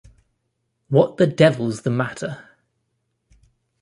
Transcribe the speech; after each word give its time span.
What 0.89 1.17
the 1.17 1.27
devil's 1.27 1.83
the 1.83 1.91
matter? 1.91 2.49